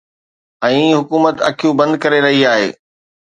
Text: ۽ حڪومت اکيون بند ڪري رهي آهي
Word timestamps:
۽ 0.67 0.79
حڪومت 0.99 1.35
اکيون 1.49 1.73
بند 1.83 1.93
ڪري 2.07 2.19
رهي 2.27 2.41
آهي 2.55 2.69